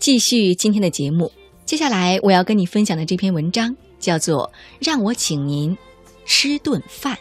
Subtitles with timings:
[0.00, 1.30] 继续今天的节目，
[1.66, 5.76] 接下来我要跟你分享的这篇文章叫做《让我请您
[6.24, 7.14] 吃顿饭》，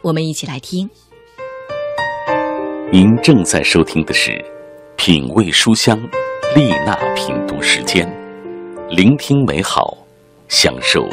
[0.00, 0.88] 我们一起来听。
[2.92, 4.30] 您正在收听的是
[4.94, 5.98] 《品味书香》
[6.54, 8.08] 丽娜品读时间，
[8.88, 9.98] 聆听美好，
[10.46, 11.04] 享受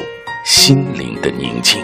[0.45, 1.83] 心灵的宁静。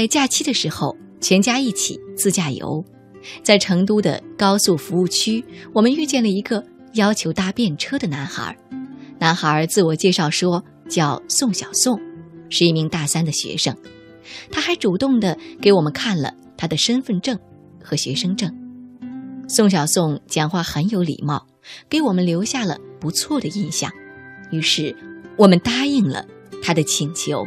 [0.00, 2.82] 在假期的时候，全家一起自驾游，
[3.42, 6.64] 在成都的高速服务区，我们遇见了一个
[6.94, 8.56] 要求搭便车的男孩。
[9.18, 12.00] 男孩自我介绍说叫宋小宋，
[12.48, 13.76] 是一名大三的学生。
[14.50, 17.38] 他还主动的给我们看了他的身份证
[17.84, 18.50] 和学生证。
[19.48, 21.46] 宋小宋讲话很有礼貌，
[21.90, 23.92] 给我们留下了不错的印象。
[24.50, 24.96] 于是，
[25.36, 26.24] 我们答应了
[26.62, 27.44] 他的请求。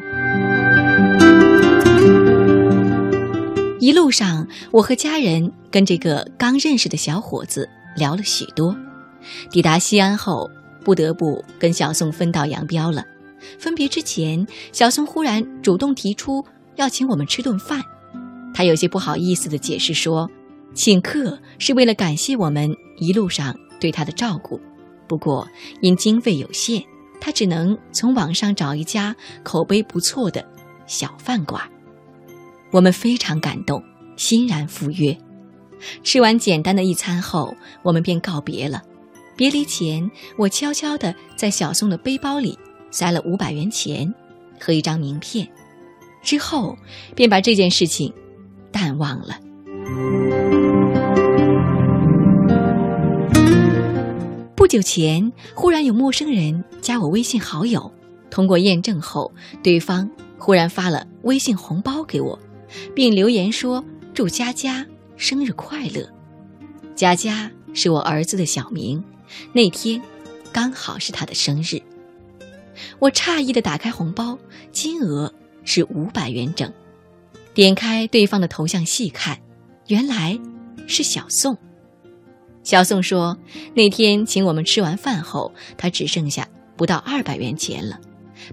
[3.84, 7.68] 一路上，我和家人跟这个刚认识的小伙子
[7.98, 8.74] 聊了许多。
[9.52, 10.50] 抵达西安后，
[10.86, 13.04] 不得不跟小宋分道扬镳了。
[13.60, 16.42] 分别之前，小宋忽然主动提出
[16.78, 17.82] 要请我们吃顿饭。
[18.54, 20.32] 他有些不好意思地解释说，
[20.74, 24.58] 请客是为了感谢我们一路上对他的照顾。
[25.10, 25.46] 不过
[25.82, 26.82] 因经费有限，
[27.20, 30.42] 他只能从网上找一家口碑不错的
[30.88, 31.62] 小饭馆。
[32.74, 33.84] 我们非常感动，
[34.16, 35.16] 欣然赴约。
[36.04, 38.82] 吃完简单的一餐后，我们便告别了。
[39.38, 42.58] 别离前，我悄悄地在小宋的背包里
[42.90, 44.12] 塞了五百元钱
[44.60, 45.48] 和一张名片，
[46.24, 46.76] 之后
[47.16, 48.12] 便把这件事情
[48.72, 49.38] 淡忘了。
[54.56, 57.92] 不久前，忽然有陌生人加我微信好友，
[58.32, 62.40] 通过验证后，对方忽然发了微信红包给我。
[62.96, 63.84] 并留言说
[64.14, 64.86] ：“祝佳佳
[65.18, 66.08] 生日快乐。”
[66.96, 69.04] 佳佳是我儿子的小名，
[69.52, 70.02] 那天
[70.52, 71.82] 刚好是他的生日。
[73.00, 74.38] 我诧异的打开红包，
[74.72, 75.34] 金额
[75.64, 76.72] 是五百元整。
[77.54, 79.38] 点开对方的头像细看，
[79.88, 80.40] 原来
[80.88, 81.58] 是小宋。
[82.64, 83.38] 小宋说
[83.76, 88.00] ：“那天请我们吃完饭后，他只剩下不到二百元钱了。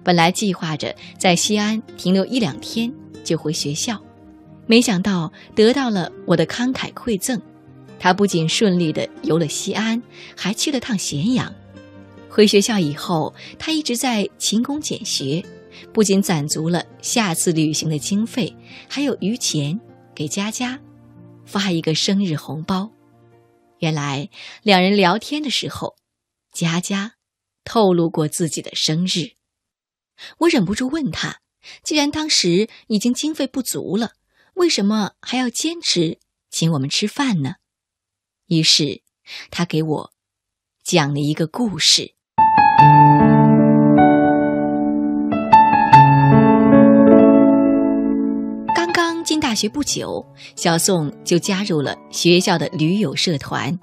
[0.05, 2.93] 本来计划着在西安停留一两天
[3.25, 3.99] 就回学校。”
[4.71, 7.43] 没想到得到了我的慷慨馈赠，
[7.99, 10.01] 他不仅顺利的游了西安，
[10.37, 11.53] 还去了趟咸阳。
[12.29, 15.45] 回学校以后，他一直在勤工俭学，
[15.93, 18.55] 不仅攒足了下次旅行的经费，
[18.89, 19.81] 还有余钱
[20.15, 20.79] 给佳佳
[21.45, 22.89] 发一个生日红包。
[23.81, 24.31] 原来
[24.63, 25.97] 两人聊天的时候，
[26.53, 27.15] 佳佳
[27.65, 29.33] 透露过自己的生日。
[30.39, 31.41] 我忍不住问他：
[31.83, 34.13] 既然当时已经经费不足了，
[34.61, 36.19] 为什么还要坚持
[36.51, 37.55] 请我们吃饭呢？
[38.47, 39.01] 于是，
[39.51, 40.13] 他给我
[40.85, 42.13] 讲了一个故事。
[48.75, 50.27] 刚刚进大学不久，
[50.57, 53.79] 小宋就加入了学校的驴友社团，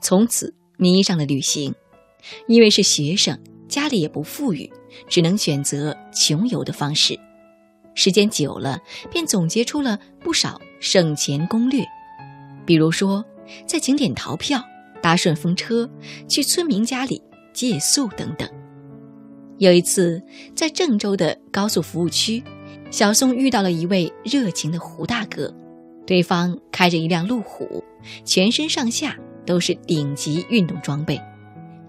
[0.00, 1.74] 从此迷上了旅行。
[2.48, 3.38] 因为是学生，
[3.68, 4.72] 家里也不富裕，
[5.06, 7.20] 只能选择穷游的方式。
[7.94, 8.80] 时间久了，
[9.10, 11.84] 便总结出了不少省钱攻略，
[12.64, 13.24] 比如说
[13.66, 14.62] 在景点逃票、
[15.02, 15.88] 搭顺风车、
[16.28, 17.22] 去村民家里
[17.52, 18.48] 借宿等等。
[19.58, 20.22] 有一次，
[20.56, 22.42] 在郑州的高速服务区，
[22.90, 25.54] 小宋遇到了一位热情的胡大哥，
[26.06, 27.84] 对方开着一辆路虎，
[28.24, 29.16] 全身上下
[29.46, 31.20] 都是顶级运动装备。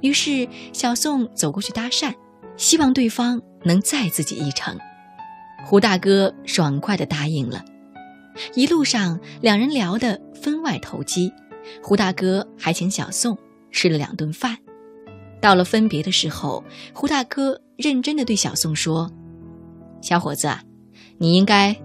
[0.02, 2.14] 于是，小宋走过去搭讪，
[2.58, 4.78] 希望对方能载自己一程。
[5.64, 7.64] 胡大哥爽快地答应了，
[8.54, 11.32] 一路上两人聊得分外投机。
[11.82, 13.38] 胡大哥还请小宋
[13.72, 14.58] 吃了两顿饭。
[15.42, 16.64] 到了分别的时候，
[16.94, 19.12] 胡大哥认真地对小宋说
[20.02, 20.54] ：“小伙子，
[21.18, 21.76] 你应该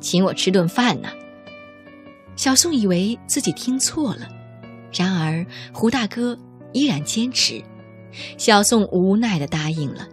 [0.00, 1.08] 请我吃顿饭呢。”
[2.36, 4.28] 小宋以为自己听错了，
[4.92, 6.38] 然而胡大哥
[6.72, 7.62] 依然坚持，
[8.38, 10.08] 小宋无奈地答应了。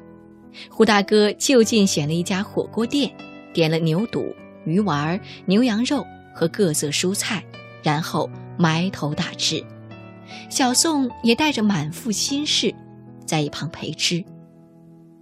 [0.69, 3.11] 胡大哥就近选了一家火锅店，
[3.53, 4.33] 点了牛肚、
[4.65, 7.43] 鱼丸、牛羊肉和各色蔬菜，
[7.83, 9.63] 然后埋头大吃。
[10.49, 12.73] 小宋也带着满腹心事，
[13.25, 14.23] 在一旁陪吃。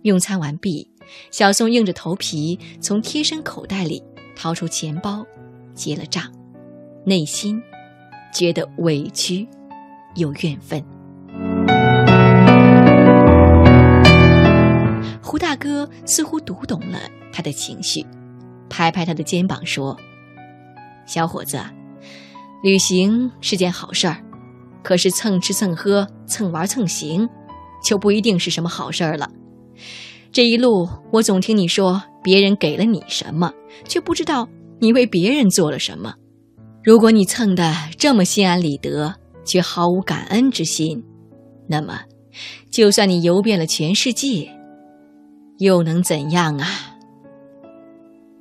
[0.03, 0.89] 用餐完毕，
[1.31, 4.03] 小宋硬着头皮从贴身口袋里
[4.35, 5.25] 掏出钱包，
[5.73, 6.31] 结了账，
[7.05, 7.61] 内心
[8.33, 9.47] 觉得委屈
[10.15, 10.83] 又怨愤。
[16.05, 16.99] 似乎读懂了
[17.31, 18.05] 他的情绪，
[18.69, 19.97] 拍拍他的肩膀说
[21.05, 21.59] ：“小伙子，
[22.63, 24.23] 旅行是件好事儿，
[24.83, 27.27] 可是蹭吃蹭喝、蹭玩蹭行，
[27.83, 29.29] 就不一定是什么好事儿了。
[30.31, 33.51] 这一路，我总听你说别人给了你什么，
[33.85, 34.47] 却不知道
[34.79, 36.13] 你为别人做了什么。
[36.83, 41.03] 如果你蹭的这么心安理得，却毫无感恩之心，
[41.67, 42.01] 那么，
[42.69, 44.49] 就算你游遍了全世界，
[45.59, 46.67] 又能怎样啊？”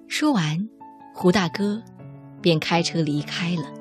[0.08, 0.68] 说完，
[1.14, 1.80] 胡大哥
[2.40, 3.72] 便开车离开了，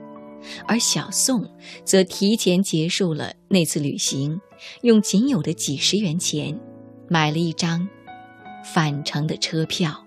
[0.67, 1.49] 而小宋
[1.83, 4.39] 则提前结束了那次旅行，
[4.81, 6.59] 用仅有的几十元钱
[7.07, 7.87] 买了一张。
[8.73, 10.05] 返程的车票。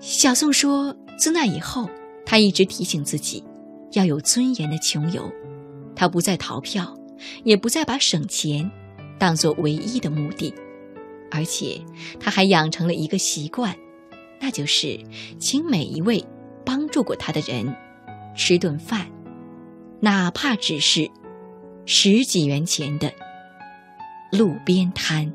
[0.00, 1.88] 小宋说：“自那以后，
[2.26, 3.42] 他一直提醒自己，
[3.92, 5.32] 要有尊严的穷游。
[5.96, 6.94] 他不再逃票，
[7.44, 8.70] 也不再把省钱
[9.18, 10.54] 当做唯一的目的，
[11.30, 11.80] 而且
[12.18, 13.76] 他还养成了一个习惯，
[14.40, 14.98] 那就是
[15.38, 16.24] 请每一位
[16.64, 17.74] 帮助过他的人
[18.36, 19.06] 吃顿饭，
[20.00, 21.10] 哪怕只是……”
[21.86, 23.12] 十几元钱的
[24.30, 25.28] 路边摊。